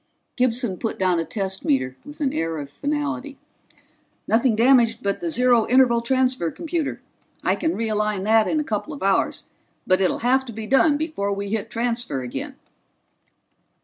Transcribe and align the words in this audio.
Gibson 0.35 0.79
put 0.79 0.97
down 0.97 1.19
a 1.19 1.25
test 1.25 1.63
meter 1.63 1.95
with 2.07 2.21
an 2.21 2.33
air 2.33 2.57
of 2.57 2.71
finality. 2.71 3.37
"Nothing 4.27 4.55
damaged 4.55 5.03
but 5.03 5.19
the 5.19 5.29
Zero 5.29 5.67
Interval 5.67 6.01
Transfer 6.01 6.49
computer. 6.49 7.03
I 7.43 7.55
can 7.55 7.77
realign 7.77 8.23
that 8.23 8.47
in 8.47 8.59
a 8.59 8.63
couple 8.63 8.93
of 8.93 9.03
hours, 9.03 9.43
but 9.85 10.01
it'll 10.01 10.21
have 10.25 10.43
to 10.45 10.53
be 10.53 10.65
done 10.65 10.97
before 10.97 11.31
we 11.31 11.49
hit 11.49 11.69
Transfer 11.69 12.23
again." 12.23 12.55